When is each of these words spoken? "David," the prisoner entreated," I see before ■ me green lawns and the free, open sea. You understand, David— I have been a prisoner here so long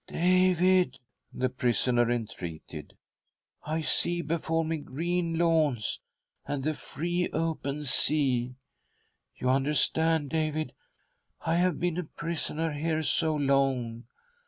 "David," 0.07 0.97
the 1.31 1.47
prisoner 1.49 2.09
entreated," 2.09 2.97
I 3.63 3.81
see 3.81 4.23
before 4.23 4.63
■ 4.63 4.67
me 4.67 4.77
green 4.77 5.37
lawns 5.37 5.99
and 6.47 6.63
the 6.63 6.73
free, 6.73 7.29
open 7.29 7.83
sea. 7.85 8.55
You 9.35 9.51
understand, 9.51 10.31
David— 10.31 10.73
I 11.45 11.57
have 11.57 11.79
been 11.79 11.99
a 11.99 12.03
prisoner 12.03 12.71
here 12.73 13.03
so 13.03 13.35
long 13.35 14.05